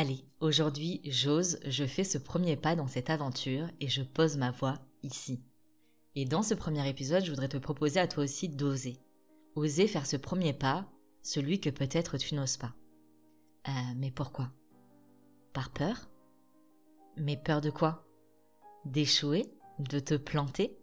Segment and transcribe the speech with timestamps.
[0.00, 4.50] Allez, aujourd'hui, j'ose, je fais ce premier pas dans cette aventure et je pose ma
[4.50, 5.42] voix ici.
[6.14, 8.96] Et dans ce premier épisode, je voudrais te proposer à toi aussi d'oser.
[9.56, 10.88] Oser faire ce premier pas,
[11.20, 12.72] celui que peut-être tu n'oses pas.
[13.68, 14.50] Euh, mais pourquoi?
[15.52, 16.08] Par peur?
[17.18, 18.08] Mais peur de quoi?
[18.86, 19.52] D'échouer?
[19.80, 20.78] De te planter?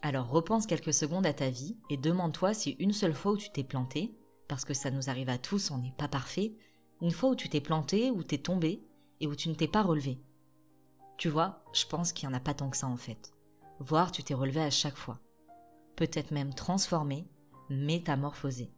[0.00, 3.50] Alors repense quelques secondes à ta vie et demande-toi si une seule fois où tu
[3.50, 4.14] t'es planté,
[4.46, 6.54] parce que ça nous arrive à tous, on n'est pas parfait,
[7.02, 8.80] une fois où tu t'es planté, où t'es tombé
[9.20, 10.22] et où tu ne t'es pas relevé.
[11.18, 13.34] Tu vois, je pense qu'il n'y en a pas tant que ça en fait.
[13.80, 15.18] Voir tu t'es relevé à chaque fois.
[15.96, 17.26] Peut-être même transformé,
[17.68, 18.70] métamorphosé.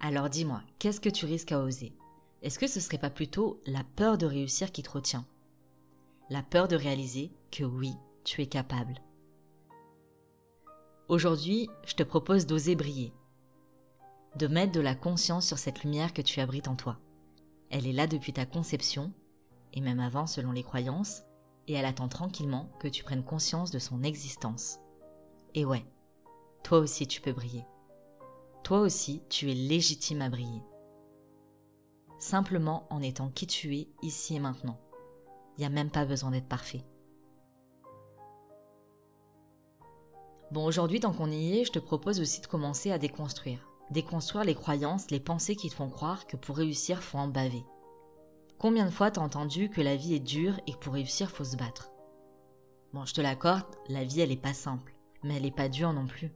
[0.00, 1.96] Alors dis-moi, qu'est-ce que tu risques à oser?
[2.42, 5.24] Est-ce que ce serait pas plutôt la peur de réussir qui te retient?
[6.30, 7.92] La peur de réaliser que oui,
[8.24, 9.00] tu es capable.
[11.08, 13.12] Aujourd'hui, je te propose d'oser briller,
[14.36, 16.98] de mettre de la conscience sur cette lumière que tu abrites en toi.
[17.70, 19.12] Elle est là depuis ta conception,
[19.72, 21.22] et même avant selon les croyances,
[21.68, 24.78] et elle attend tranquillement que tu prennes conscience de son existence.
[25.54, 25.86] Et ouais,
[26.62, 27.64] toi aussi tu peux briller.
[28.62, 30.62] Toi aussi tu es légitime à briller.
[32.18, 34.78] Simplement en étant qui tu es ici et maintenant.
[35.56, 36.84] Il n'y a même pas besoin d'être parfait.
[40.52, 44.44] Bon, aujourd'hui, tant qu'on y est, je te propose aussi de commencer à déconstruire déconstruire
[44.44, 47.64] les croyances, les pensées qui te font croire que pour réussir, faut en baver.
[48.58, 51.44] Combien de fois t'as entendu que la vie est dure et que pour réussir, faut
[51.44, 51.90] se battre?
[52.92, 55.92] Bon, je te l'accorde, la vie, elle est pas simple, mais elle est pas dure
[55.92, 56.32] non plus.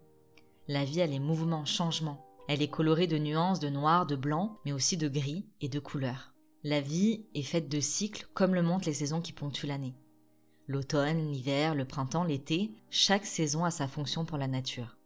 [0.68, 2.26] La vie, elle est mouvement, changement.
[2.48, 5.78] Elle est colorée de nuances de noir, de blanc, mais aussi de gris et de
[5.78, 6.34] couleurs.
[6.62, 9.94] La vie est faite de cycles comme le montrent les saisons qui ponctuent l'année.
[10.66, 14.98] L'automne, l'hiver, le printemps, l'été, chaque saison a sa fonction pour la nature.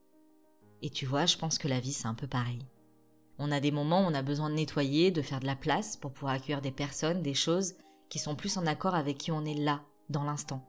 [0.83, 2.65] Et tu vois, je pense que la vie, c'est un peu pareil.
[3.39, 5.97] On a des moments où on a besoin de nettoyer, de faire de la place
[5.97, 7.75] pour pouvoir accueillir des personnes, des choses
[8.09, 10.65] qui sont plus en accord avec qui on est là, dans l'instant.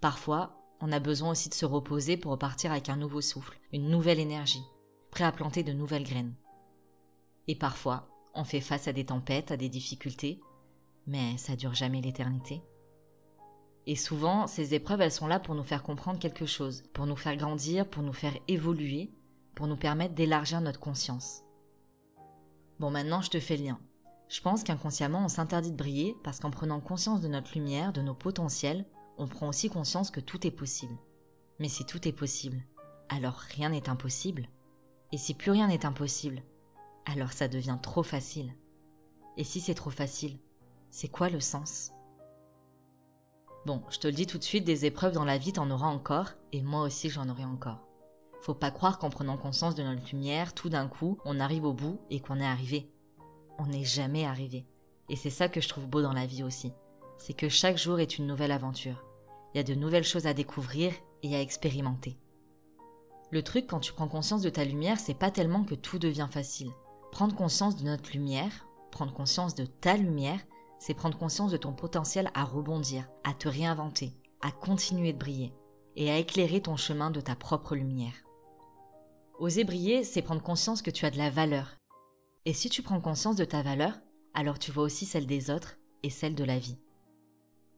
[0.00, 3.88] Parfois, on a besoin aussi de se reposer pour repartir avec un nouveau souffle, une
[3.88, 4.64] nouvelle énergie,
[5.10, 6.34] prêt à planter de nouvelles graines.
[7.48, 10.40] Et parfois, on fait face à des tempêtes, à des difficultés,
[11.06, 12.62] mais ça dure jamais l'éternité.
[13.86, 17.16] Et souvent, ces épreuves, elles sont là pour nous faire comprendre quelque chose, pour nous
[17.16, 19.12] faire grandir, pour nous faire évoluer,
[19.54, 21.42] pour nous permettre d'élargir notre conscience.
[22.80, 23.78] Bon, maintenant, je te fais le lien.
[24.28, 28.02] Je pense qu'inconsciemment, on s'interdit de briller parce qu'en prenant conscience de notre lumière, de
[28.02, 28.84] nos potentiels,
[29.18, 30.96] on prend aussi conscience que tout est possible.
[31.60, 32.62] Mais si tout est possible,
[33.08, 34.48] alors rien n'est impossible.
[35.12, 36.42] Et si plus rien n'est impossible,
[37.06, 38.52] alors ça devient trop facile.
[39.36, 40.38] Et si c'est trop facile,
[40.90, 41.92] c'est quoi le sens?
[43.66, 45.88] Bon, je te le dis tout de suite, des épreuves dans la vie, t'en auras
[45.88, 47.80] encore, et moi aussi j'en aurai encore.
[48.40, 51.72] Faut pas croire qu'en prenant conscience de notre lumière, tout d'un coup, on arrive au
[51.72, 52.88] bout et qu'on est arrivé.
[53.58, 54.68] On n'est jamais arrivé.
[55.08, 56.72] Et c'est ça que je trouve beau dans la vie aussi.
[57.18, 59.02] C'est que chaque jour est une nouvelle aventure.
[59.52, 60.92] Il y a de nouvelles choses à découvrir
[61.24, 62.20] et à expérimenter.
[63.32, 66.28] Le truc quand tu prends conscience de ta lumière, c'est pas tellement que tout devient
[66.30, 66.70] facile.
[67.10, 70.38] Prendre conscience de notre lumière, prendre conscience de ta lumière,
[70.78, 75.52] c'est prendre conscience de ton potentiel à rebondir, à te réinventer, à continuer de briller
[75.96, 78.14] et à éclairer ton chemin de ta propre lumière.
[79.38, 81.76] Oser briller, c'est prendre conscience que tu as de la valeur.
[82.44, 83.94] Et si tu prends conscience de ta valeur,
[84.34, 86.78] alors tu vois aussi celle des autres et celle de la vie.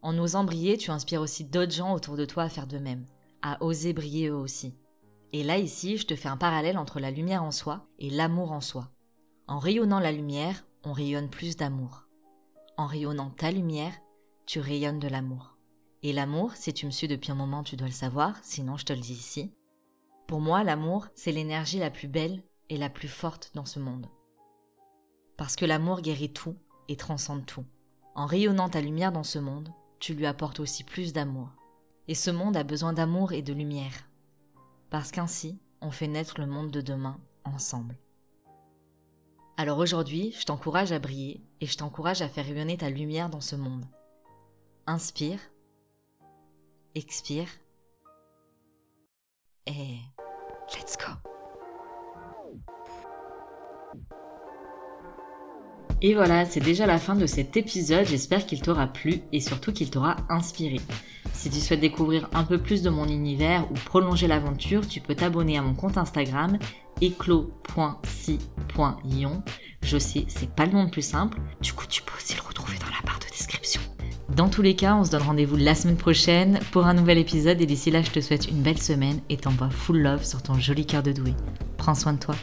[0.02, 3.06] En osant briller, tu inspires aussi d'autres gens autour de toi à faire de même,
[3.42, 4.74] à oser briller eux aussi.
[5.32, 8.52] Et là ici, je te fais un parallèle entre la lumière en soi et l'amour
[8.52, 8.90] en soi.
[9.46, 12.07] En rayonnant la lumière, on rayonne plus d'amour
[12.78, 13.92] en rayonnant ta lumière,
[14.46, 15.56] tu rayonnes de l'amour.
[16.04, 18.84] Et l'amour, si tu me suis depuis un moment, tu dois le savoir, sinon je
[18.84, 19.52] te le dis ici.
[20.28, 22.40] Pour moi, l'amour, c'est l'énergie la plus belle
[22.70, 24.06] et la plus forte dans ce monde.
[25.36, 26.56] Parce que l'amour guérit tout
[26.88, 27.64] et transcende tout.
[28.14, 31.48] En rayonnant ta lumière dans ce monde, tu lui apportes aussi plus d'amour.
[32.06, 34.08] Et ce monde a besoin d'amour et de lumière.
[34.88, 37.98] Parce qu'ainsi, on fait naître le monde de demain ensemble.
[39.60, 43.40] Alors aujourd'hui, je t'encourage à briller et je t'encourage à faire rayonner ta lumière dans
[43.40, 43.84] ce monde.
[44.86, 45.40] Inspire
[46.94, 47.48] expire
[49.66, 49.96] et
[50.74, 51.12] let's go.
[56.02, 59.72] Et voilà, c'est déjà la fin de cet épisode, j'espère qu'il t'aura plu et surtout
[59.72, 60.76] qu'il t'aura inspiré.
[61.38, 65.14] Si tu souhaites découvrir un peu plus de mon univers ou prolonger l'aventure, tu peux
[65.14, 66.58] t'abonner à mon compte Instagram
[67.00, 67.52] éclos.si.ion.
[69.84, 72.42] Je sais, c'est pas le nom le plus simple, du coup tu peux aussi le
[72.42, 73.80] retrouver dans la barre de description.
[74.34, 77.60] Dans tous les cas, on se donne rendez-vous la semaine prochaine pour un nouvel épisode
[77.60, 80.54] et d'ici là, je te souhaite une belle semaine et t'envoie full love sur ton
[80.54, 81.34] joli cœur de doué.
[81.76, 82.34] Prends soin de toi.